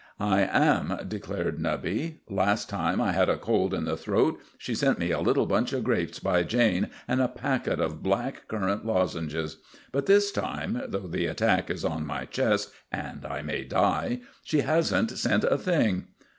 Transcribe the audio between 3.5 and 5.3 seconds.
in the throat she sent me a